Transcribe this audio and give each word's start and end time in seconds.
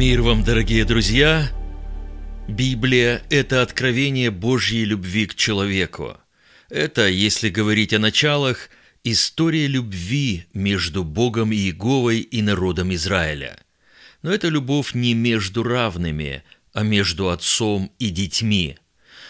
Мир 0.00 0.22
вам, 0.22 0.42
дорогие 0.42 0.86
друзья! 0.86 1.52
Библия– 2.48 3.22
это 3.28 3.60
откровение 3.60 4.30
Божьей 4.30 4.86
любви 4.86 5.26
к 5.26 5.34
человеку. 5.34 6.16
Это, 6.70 7.06
если 7.06 7.50
говорить 7.50 7.92
о 7.92 7.98
началах, 7.98 8.70
история 9.04 9.66
любви 9.66 10.46
между 10.54 11.04
Богом 11.04 11.52
и 11.52 11.56
Иеговой 11.56 12.20
и 12.20 12.40
народом 12.40 12.94
Израиля. 12.94 13.58
Но 14.22 14.32
это 14.32 14.48
любовь 14.48 14.94
не 14.94 15.12
между 15.12 15.62
равными, 15.62 16.44
а 16.72 16.82
между 16.82 17.28
отцом 17.28 17.92
и 17.98 18.08
детьми. 18.08 18.78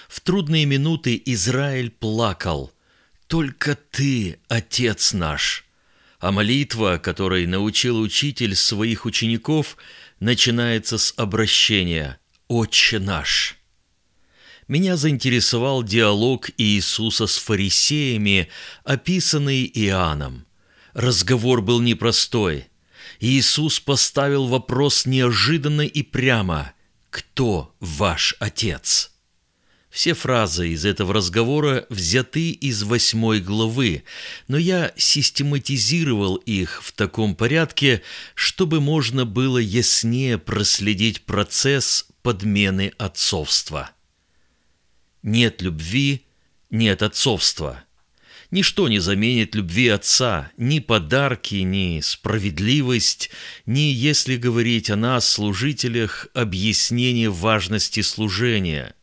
В 0.09 0.21
трудные 0.21 0.66
минуты 0.66 1.21
Израиль 1.27 1.91
плакал 1.91 2.73
«Только 3.27 3.75
ты, 3.75 4.39
Отец 4.47 5.15
наш!» 5.15 5.65
А 6.21 6.32
молитва, 6.32 7.01
которой 7.02 7.47
научил 7.47 7.98
учитель 8.01 8.55
своих 8.55 9.06
учеников– 9.06 9.77
начинается 10.20 10.98
с 10.98 11.12
обращения 11.16 12.20
«Отче 12.47 12.98
наш». 12.98 13.56
Меня 14.69 14.97
заинтересовал 14.97 15.83
диалог 15.83 16.51
Иисуса 16.56 17.27
с 17.27 17.37
фарисеями, 17.38 18.48
описанный 18.84 19.64
Иоанном. 19.75 20.47
Разговор 20.92 21.61
был 21.61 21.80
непростой. 21.80 22.69
Иисус 23.19 23.80
поставил 23.80 24.47
вопрос 24.47 25.06
неожиданно 25.06 25.83
и 25.83 26.02
прямо 26.02 26.73
«Кто 27.11 27.75
ваш 27.80 28.37
Отец?» 28.39 29.09
Все 29.91 30.15
фразы 30.15 30.69
из 30.69 30.85
этого 30.85 31.12
разговора 31.12 31.85
взяты 31.89 32.51
из 32.53 32.85
восьмой 32.85 33.41
главы, 33.41 34.05
но 34.47 34.57
я 34.57 34.93
систематизировал 34.97 36.37
их 36.37 36.81
в 36.85 36.93
таком 36.93 37.35
порядке, 37.35 38.03
чтобы 38.37 38.81
можно 38.81 39.27
было 39.27 39.59
яснее 39.59 40.39
проследить 40.39 41.23
процесс 41.23 42.06
подмены 42.23 42.92
отцовства. 42.98 43.91
Нет 45.25 45.61
любви, 45.61 46.25
нет 46.70 47.03
отцовства. 47.03 47.83
Ничто 48.53 48.89
не 48.89 49.01
заменит 49.01 49.57
любви 49.57 49.89
отца, 49.89 50.53
ни 50.57 50.79
подарки, 50.79 51.57
ни 51.57 52.01
справедливость, 52.01 53.31
ни, 53.67 53.81
если 53.81 54.36
говорить 54.36 54.89
о 54.89 54.97
нас, 54.97 55.29
служителях, 55.29 56.29
объяснение 56.33 57.29
важности 57.29 58.03
служения– 58.03 58.95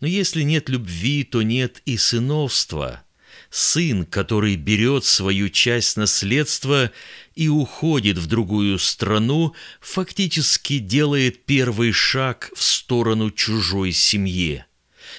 но 0.00 0.06
если 0.06 0.42
нет 0.42 0.68
любви, 0.68 1.24
то 1.24 1.42
нет 1.42 1.82
и 1.84 1.96
сыновства. 1.96 3.02
Сын, 3.50 4.06
который 4.06 4.56
берет 4.56 5.04
свою 5.04 5.48
часть 5.48 5.96
наследства 5.96 6.90
и 7.34 7.48
уходит 7.48 8.16
в 8.16 8.26
другую 8.26 8.78
страну, 8.78 9.54
фактически 9.80 10.78
делает 10.78 11.44
первый 11.44 11.92
шаг 11.92 12.50
в 12.54 12.62
сторону 12.62 13.30
чужой 13.30 13.92
семьи. 13.92 14.64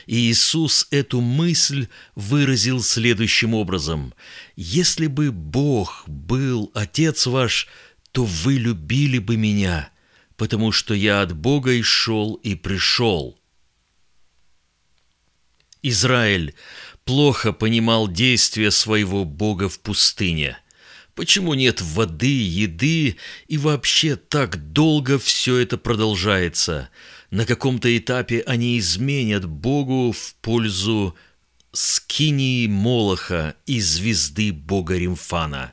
И 0.08 0.32
Иисус 0.32 0.88
эту 0.92 1.20
мысль 1.20 1.88
выразил 2.16 2.82
следующим 2.82 3.54
образом. 3.54 4.14
«Если 4.56 5.08
бы 5.08 5.32
Бог 5.32 6.06
был 6.08 6.72
Отец 6.74 7.28
ваш, 7.28 7.68
то 8.12 8.24
вы 8.24 8.54
любили 8.54 9.20
бы 9.20 9.36
меня, 9.36 9.92
потому 10.38 10.72
что 10.72 10.94
я 10.94 11.22
от 11.22 11.36
Бога 11.36 11.74
и 11.74 11.82
шел 11.82 12.36
и 12.36 12.56
пришел». 12.56 13.41
Израиль 15.84 16.54
плохо 17.06 17.54
понимал 17.54 18.08
действия 18.08 18.72
своего 18.72 19.26
Бога 19.26 19.70
в 19.70 19.80
пустыне. 19.80 20.58
Почему 21.16 21.54
нет 21.54 21.82
воды, 21.82 22.42
еды 22.48 23.18
и 23.48 23.58
вообще 23.58 24.16
так 24.16 24.72
долго 24.72 25.20
все 25.20 25.58
это 25.58 25.78
продолжается? 25.78 26.90
На 27.32 27.46
каком-то 27.46 27.96
этапе 27.98 28.44
они 28.46 28.78
изменят 28.80 29.46
Богу 29.46 30.12
в 30.12 30.36
пользу 30.36 31.16
скинии 31.72 32.68
Молоха 32.68 33.56
и 33.66 33.80
звезды 33.80 34.52
Бога 34.52 34.98
Римфана. 34.98 35.72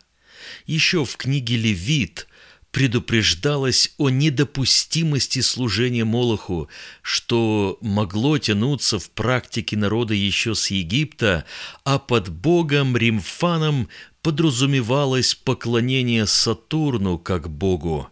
Еще 0.67 1.05
в 1.05 1.17
книге 1.17 1.57
Левит 1.57 2.28
предупреждалось 2.71 3.95
о 3.99 4.11
недопустимости 4.11 5.41
служения 5.41 6.05
Молоху, 6.05 6.69
что 7.03 7.79
могло 7.81 8.39
тянуться 8.39 8.99
в 8.99 9.11
практике 9.11 9.77
народа 9.77 10.15
еще 10.15 10.55
с 10.55 10.71
Египта, 10.71 11.45
а 11.85 11.99
под 11.99 12.29
богом 12.29 12.97
Римфаном 12.97 13.89
подразумевалось 14.23 15.35
поклонение 15.35 16.27
Сатурну 16.27 17.19
как 17.19 17.49
богу. 17.49 18.09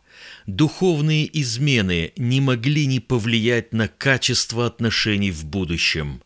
Духовные 0.47 1.29
измены 1.41 2.13
не 2.17 2.41
могли 2.41 2.87
не 2.87 3.01
повлиять 3.01 3.73
на 3.73 3.89
качество 3.89 4.67
отношений 4.67 5.31
в 5.31 5.45
будущем 5.45 6.23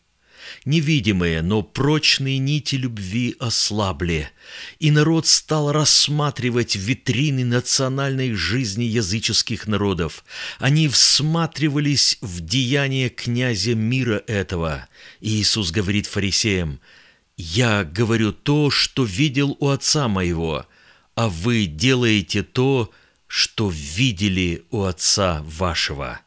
Невидимые, 0.65 1.41
но 1.41 1.63
прочные 1.63 2.37
нити 2.37 2.75
любви 2.75 3.35
ослабли, 3.39 4.29
и 4.79 4.91
народ 4.91 5.25
стал 5.27 5.71
рассматривать 5.71 6.75
витрины 6.75 7.43
национальной 7.45 8.33
жизни 8.33 8.83
языческих 8.83 9.67
народов. 9.67 10.23
Они 10.59 10.87
всматривались 10.87 12.17
в 12.21 12.41
деяния 12.41 13.09
князя 13.09 13.75
мира 13.75 14.23
этого. 14.27 14.87
И 15.19 15.29
Иисус 15.29 15.71
говорит 15.71 16.05
фарисеям, 16.05 16.79
«Я 17.37 17.83
говорю 17.83 18.31
то, 18.31 18.69
что 18.69 19.03
видел 19.03 19.57
у 19.59 19.69
отца 19.69 20.07
моего, 20.07 20.65
а 21.15 21.27
вы 21.27 21.65
делаете 21.65 22.43
то, 22.43 22.91
что 23.27 23.69
видели 23.69 24.63
у 24.69 24.83
отца 24.83 25.41
вашего». 25.43 26.21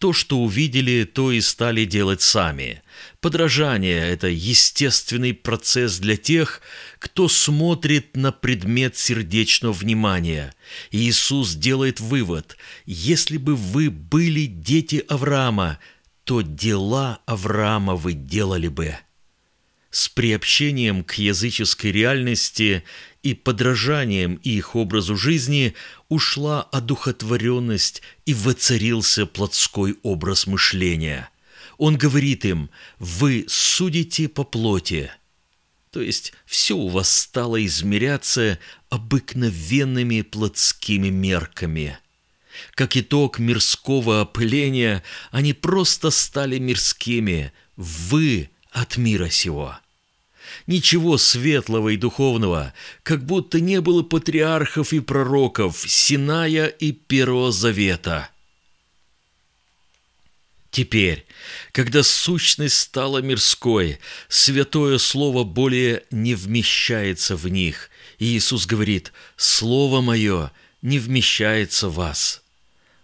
То, 0.00 0.12
что 0.12 0.38
увидели, 0.38 1.04
то 1.04 1.30
и 1.30 1.40
стали 1.40 1.84
делать 1.84 2.22
сами. 2.22 2.82
Подражание– 3.20 4.00
это 4.10 4.26
естественный 4.26 5.34
процесс 5.34 5.98
для 5.98 6.16
тех, 6.16 6.62
кто 6.98 7.28
смотрит 7.28 8.16
на 8.16 8.32
предмет 8.32 8.96
сердечного 8.96 9.72
внимания. 9.72 10.54
Иисус 10.90 11.54
делает 11.54 12.00
вывод– 12.00 12.56
если 12.92 13.36
бы 13.36 13.54
вы 13.54 13.90
были 13.90 14.46
дети 14.46 15.04
Авраама, 15.08 15.78
то 16.24 16.40
дела 16.40 17.20
Авраама 17.26 17.94
вы 17.94 18.14
делали 18.14 18.68
бы. 18.68 18.96
С 19.90 20.08
приобщением 20.08 21.04
к 21.04 21.14
языческой 21.14 21.92
реальности 21.92 22.84
и 23.22 23.34
подражанием 23.34 24.36
их 24.36 24.74
образу 24.76 25.16
жизни 25.16 25.74
ушла 26.08 26.62
одухотворенность 26.62 28.02
и 28.26 28.34
воцарился 28.34 29.26
плотской 29.26 29.98
образ 30.02 30.46
мышления. 30.46 31.30
Он 31.76 31.96
говорит 31.96 32.44
им 32.44 32.70
«Вы 32.98 33.44
судите 33.48 34.28
по 34.28 34.44
плоти». 34.44 35.10
То 35.90 36.00
есть 36.00 36.32
все 36.46 36.76
у 36.76 36.88
вас 36.88 37.10
стало 37.10 37.64
измеряться 37.66 38.58
обыкновенными 38.90 40.22
плотскими 40.22 41.08
мерками. 41.08 41.98
Как 42.74 42.96
итог 42.96 43.38
мирского 43.38 44.20
опыления, 44.20 45.02
они 45.30 45.52
просто 45.52 46.10
стали 46.10 46.58
мирскими. 46.58 47.52
Вы 47.76 48.50
от 48.70 48.96
мира 48.96 49.28
сего. 49.30 49.78
Ничего 50.66 51.18
светлого 51.18 51.90
и 51.90 51.96
духовного, 51.96 52.72
как 53.02 53.24
будто 53.24 53.60
не 53.60 53.80
было 53.80 54.02
патриархов 54.02 54.92
и 54.92 55.00
пророков, 55.00 55.84
Синая 55.86 56.66
и 56.66 56.92
Первого 56.92 57.52
Завета. 57.52 58.30
Теперь, 60.70 61.26
когда 61.72 62.02
сущность 62.04 62.78
стала 62.78 63.18
мирской, 63.18 63.98
святое 64.28 64.98
слово 64.98 65.42
более 65.42 66.04
не 66.12 66.34
вмещается 66.34 67.34
в 67.34 67.48
них, 67.48 67.90
и 68.18 68.36
Иисус 68.36 68.66
говорит 68.66 69.12
«Слово 69.36 70.00
мое 70.00 70.52
не 70.80 71.00
вмещается 71.00 71.88
в 71.88 71.94
вас». 71.94 72.42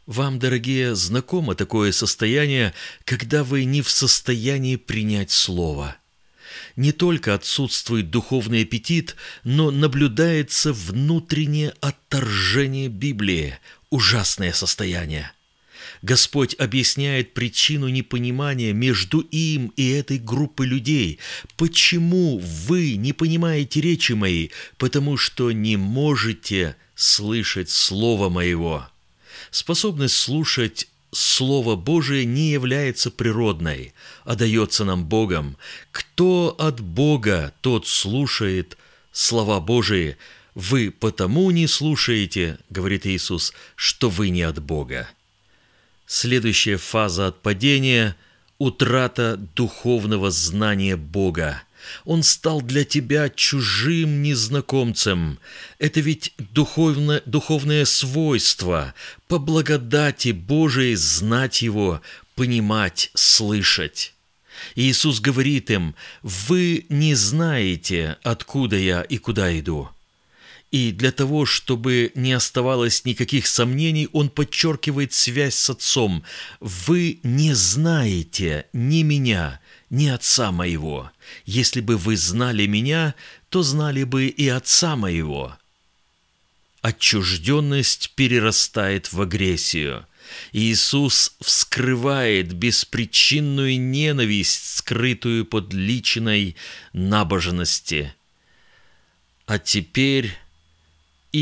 Вам, 0.06 0.38
дорогие, 0.38 0.94
знакомо 0.94 1.56
такое 1.56 1.90
состояние, 1.90 2.72
когда 3.04 3.42
вы 3.42 3.64
не 3.64 3.82
в 3.82 3.90
состоянии 3.90 4.76
принять 4.76 5.32
Слово– 5.32 5.96
не 6.76 6.92
только 6.92 7.34
отсутствует 7.34 8.10
духовный 8.10 8.62
аппетит, 8.62 9.16
но 9.44 9.70
наблюдается 9.70 10.72
внутреннее 10.72 11.74
отторжение 11.80 12.88
Библии, 12.88 13.58
ужасное 13.90 14.52
состояние. 14.52 15.32
Господь 16.02 16.54
объясняет 16.54 17.34
причину 17.34 17.88
непонимания 17.88 18.72
между 18.72 19.20
им 19.20 19.72
и 19.76 19.88
этой 19.90 20.18
группой 20.18 20.66
людей. 20.66 21.18
Почему 21.56 22.38
вы 22.38 22.96
не 22.96 23.12
понимаете 23.12 23.80
речи 23.80 24.12
моей? 24.12 24.52
Потому 24.78 25.16
что 25.16 25.52
не 25.52 25.76
можете 25.76 26.76
слышать 26.94 27.70
Слово 27.70 28.28
Моего. 28.28 28.88
Способность 29.50 30.16
слушать 30.16 30.88
Слово 31.16 31.76
Божие 31.76 32.26
не 32.26 32.50
является 32.50 33.10
природной, 33.10 33.94
а 34.24 34.34
дается 34.34 34.84
нам 34.84 35.06
Богом. 35.06 35.56
Кто 35.90 36.54
от 36.58 36.80
Бога, 36.80 37.54
тот 37.62 37.86
слушает 37.86 38.76
слова 39.12 39.60
Божии. 39.60 40.18
Вы 40.54 40.90
потому 40.90 41.50
не 41.50 41.66
слушаете, 41.68 42.58
говорит 42.68 43.06
Иисус, 43.06 43.54
что 43.76 44.10
вы 44.10 44.28
не 44.28 44.42
от 44.42 44.62
Бога. 44.62 45.08
Следующая 46.06 46.76
фаза 46.76 47.28
отпадения– 47.28 48.14
утрата 48.58 49.36
духовного 49.36 50.30
знания 50.30 50.96
Бога. 50.96 51.62
Он 52.04 52.22
стал 52.22 52.62
для 52.62 52.84
тебя 52.84 53.28
чужим 53.28 54.22
незнакомцем. 54.22 55.38
Это 55.78 56.00
ведь 56.00 56.34
духовно, 56.38 57.22
духовное 57.26 57.84
свойство, 57.84 58.94
по 59.28 59.38
благодати 59.38 60.30
Божией 60.32 60.94
знать 60.94 61.62
Его, 61.62 62.00
понимать, 62.34 63.10
слышать. 63.14 64.14
Иисус 64.74 65.20
говорит 65.20 65.70
им, 65.70 65.94
«Вы 66.22 66.86
не 66.88 67.14
знаете, 67.14 68.16
откуда 68.22 68.76
я 68.76 69.02
и 69.02 69.18
куда 69.18 69.58
иду». 69.58 69.90
И 70.72 70.90
для 70.90 71.12
того, 71.12 71.46
чтобы 71.46 72.10
не 72.14 72.32
оставалось 72.32 73.04
никаких 73.04 73.46
сомнений, 73.46 74.08
он 74.12 74.28
подчеркивает 74.28 75.12
связь 75.12 75.54
с 75.54 75.70
Отцом. 75.70 76.24
«Вы 76.60 77.20
не 77.22 77.54
знаете 77.54 78.66
ни 78.72 79.02
меня, 79.02 79.60
ни 79.90 80.08
Отца 80.08 80.50
моего. 80.50 81.10
Если 81.44 81.80
бы 81.80 81.96
вы 81.96 82.16
знали 82.16 82.66
меня, 82.66 83.14
то 83.48 83.62
знали 83.62 84.02
бы 84.02 84.26
и 84.26 84.48
Отца 84.48 84.96
моего». 84.96 85.56
Отчужденность 86.82 88.12
перерастает 88.14 89.12
в 89.12 89.20
агрессию. 89.20 90.06
Иисус 90.52 91.36
вскрывает 91.40 92.52
беспричинную 92.52 93.80
ненависть, 93.80 94.78
скрытую 94.78 95.44
под 95.46 95.72
личиной 95.72 96.56
набожности. 96.92 98.14
А 99.46 99.58
теперь 99.58 100.36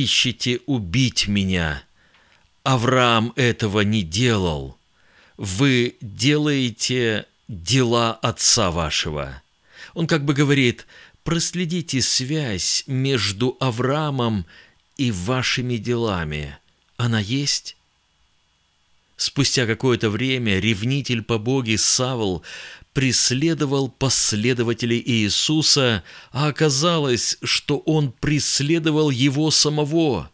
ищете 0.02 0.60
убить 0.66 1.28
меня. 1.28 1.84
Авраам 2.64 3.32
этого 3.36 3.82
не 3.82 4.02
делал. 4.02 4.76
Вы 5.36 5.96
делаете 6.00 7.26
дела 7.48 8.12
отца 8.12 8.70
вашего. 8.70 9.42
Он 9.92 10.06
как 10.06 10.24
бы 10.24 10.34
говорит, 10.34 10.86
проследите 11.22 12.02
связь 12.02 12.82
между 12.86 13.56
Авраамом 13.60 14.46
и 14.96 15.12
вашими 15.12 15.76
делами. 15.76 16.56
Она 16.96 17.20
есть? 17.20 17.76
Спустя 19.16 19.66
какое-то 19.66 20.10
время 20.10 20.58
ревнитель 20.58 21.22
по 21.22 21.38
Боге 21.38 21.78
Савл 21.78 22.42
преследовал 22.94 23.88
последователей 23.88 25.02
Иисуса, 25.04 26.02
а 26.30 26.46
оказалось, 26.46 27.36
что 27.42 27.78
он 27.78 28.12
преследовал 28.12 29.10
его 29.10 29.50
самого. 29.50 30.30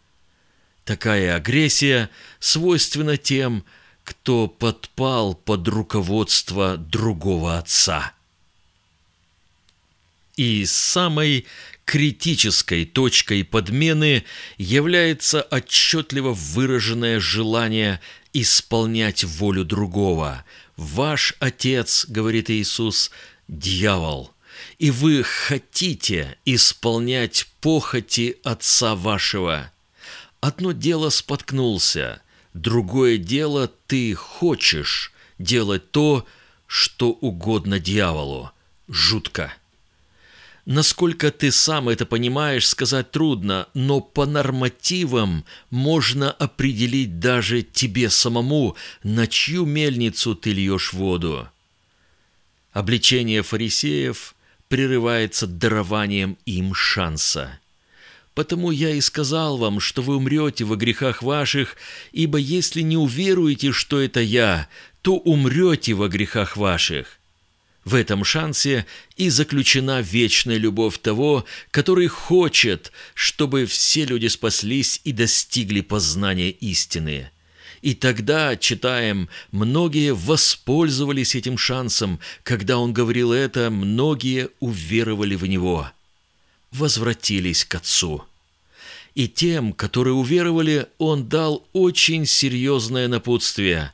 Такая 0.85 1.35
агрессия 1.35 2.11
свойственна 2.39 3.17
тем, 3.17 3.65
кто 4.05 4.47
подпал 4.47 5.35
под 5.35 5.67
руководство 5.69 6.77
другого 6.77 7.59
отца. 7.59 8.13
И 10.37 10.65
самой 10.67 11.47
критической 11.85 12.85
точкой 12.85 13.43
подмены 13.45 14.25
является 14.59 15.43
отчетливо 15.43 16.33
выраженное 16.33 17.21
желание 17.21 18.01
исполнять 18.33 19.25
волю 19.25 19.65
другого. 19.65 20.45
«Ваш 20.77 21.35
отец,— 21.41 22.07
говорит 22.09 22.51
Иисус,— 22.51 23.11
дьявол, 23.49 24.33
и 24.79 24.91
вы 24.91 25.23
хотите 25.23 26.39
исполнять 26.45 27.47
похоти 27.61 28.39
отца 28.45 28.95
вашего. 28.95 29.73
Одно 30.41 30.73
дело 30.73 31.11
споткнулся, 31.11 32.23
другое 32.55 33.19
дело 33.19 33.71
ты 33.87 34.15
хочешь 34.15 35.13
делать 35.39 35.91
то, 35.91 36.27
что 36.67 37.11
угодно 37.11 37.79
дьяволу. 37.79 38.51
Жутко. 38.89 39.53
Насколько 40.67 41.31
ты 41.31 41.51
сам 41.51 41.89
это 41.89 42.05
понимаешь, 42.05 42.69
сказать 42.69 43.11
трудно, 43.11 43.67
но 43.75 44.01
по 44.01 44.27
нормативам 44.27 45.45
можно 45.71 46.31
определить 46.31 47.19
даже 47.19 47.63
тебе 47.63 48.11
самому, 48.11 48.77
на 49.03 49.27
чью 49.27 49.65
мельницу 49.65 50.35
ты 50.35 50.53
льешь 50.53 50.93
воду. 50.93 51.49
Обличение 52.73 53.43
фарисеев 53.43 54.35
прерывается 54.69 55.47
дарованием 55.47 56.37
им 56.45 56.75
шанса. 56.75 57.59
Потому 58.35 58.71
я 58.71 58.91
и 58.91 59.01
сказал 59.01 59.57
вам, 59.57 59.81
что 59.81 60.03
вы 60.03 60.17
умрете 60.17 60.65
во 60.65 60.77
грехах 60.77 61.23
ваших, 61.23 61.77
ибо 62.13 62.39
если 62.39 62.83
не 62.83 62.97
уверуете, 62.97 63.73
что 63.73 64.01
это 64.01 64.21
я, 64.21 64.69
то 65.03 65.17
умрете 65.17 65.95
во 65.95 66.09
грехах 66.09 66.57
ваших. 66.57 67.20
В 67.85 67.95
этом 67.95 68.25
шансе 68.25 68.85
и 69.17 69.31
заключена 69.31 70.03
вечная 70.03 70.59
любовь 70.59 70.99
того, 70.99 71.47
который 71.71 72.09
хочет, 72.09 72.93
чтобы 73.15 73.65
все 73.65 74.05
люди 74.05 74.27
спаслись 74.27 75.01
и 75.05 75.13
достигли 75.13 75.81
познания 75.81 76.51
истины. 76.51 77.31
И 77.81 77.95
тогда, 77.95 78.57
читаем, 78.59 79.31
многие 79.53 80.13
воспользовались 80.13 81.35
этим 81.35 81.57
шансом, 81.57 82.21
когда 82.43 82.77
он 82.77 82.93
говорил 82.93 83.33
это, 83.33 83.71
многие 83.71 84.51
уверовали 84.61 85.35
в 85.35 85.47
него, 85.47 85.91
возвратились 86.73 87.65
к 87.65 87.77
Отцу. 87.77 88.25
И 89.15 89.27
тем, 89.29 89.73
которые 89.73 90.13
уверовали, 90.13 90.87
он 90.99 91.29
дал 91.29 91.67
очень 91.73 92.27
серьезное 92.27 93.09
напутствие. 93.09 93.93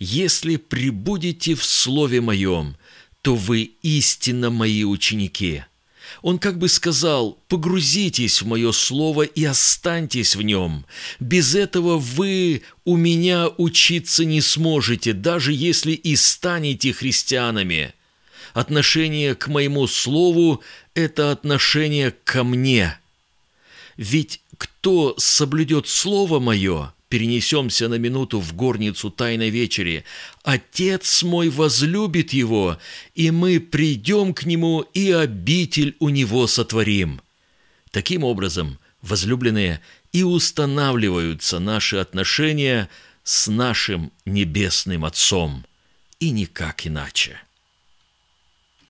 «Если 0.00 0.56
прибудете 0.56 1.54
в 1.54 1.64
Слове 1.64 2.20
Моем, 2.20 2.76
то 3.22 3.34
вы 3.34 3.72
истинно 3.82 4.50
мои 4.50 4.84
ученики». 4.84 5.64
Он 6.22 6.38
как 6.38 6.58
бы 6.58 6.68
сказал, 6.68 7.38
погрузитесь 7.48 8.42
в 8.42 8.46
мое 8.46 8.72
слово 8.72 9.22
и 9.22 9.44
останьтесь 9.44 10.36
в 10.36 10.42
нем. 10.42 10.84
Без 11.18 11.54
этого 11.54 11.98
вы 11.98 12.62
у 12.84 12.96
меня 12.96 13.48
учиться 13.56 14.24
не 14.24 14.40
сможете, 14.40 15.12
даже 15.12 15.52
если 15.52 15.92
и 15.92 16.16
станете 16.16 16.92
христианами. 16.92 17.94
Отношение 18.52 19.34
к 19.34 19.48
моему 19.48 19.86
слову– 19.86 20.62
это 20.94 21.30
отношение 21.30 22.10
ко 22.24 22.42
мне. 22.44 22.98
Ведь 23.96 24.42
кто 24.58 25.14
соблюдет 25.16 25.88
слово 25.88 26.40
мое– 26.40 26.92
перенесемся 27.10 27.88
на 27.88 27.96
минуту 27.96 28.40
в 28.40 28.54
горницу 28.54 29.10
Тайной 29.10 29.50
Вечери. 29.50 30.04
Отец 30.44 31.22
мой 31.22 31.50
возлюбит 31.50 32.32
его, 32.32 32.78
и 33.14 33.30
мы 33.30 33.60
придем 33.60 34.32
к 34.32 34.44
нему 34.44 34.80
и 34.94 35.10
обитель 35.10 35.96
у 35.98 36.08
него 36.08 36.46
сотворим». 36.46 37.20
Таким 37.90 38.22
образом, 38.22 38.78
возлюбленные, 39.02 39.80
и 40.12 40.22
устанавливаются 40.22 41.58
наши 41.58 41.96
отношения 41.96 42.88
с 43.24 43.48
нашим 43.48 44.12
Небесным 44.24 45.04
Отцом, 45.04 45.66
и 46.20 46.30
никак 46.30 46.86
иначе. 46.86 47.40